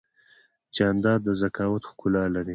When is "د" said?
1.25-1.27